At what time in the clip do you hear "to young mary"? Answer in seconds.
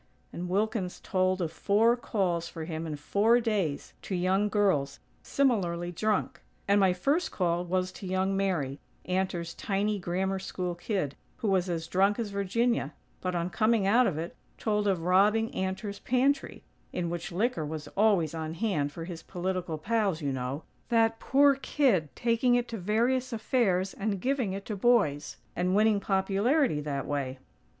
7.91-8.79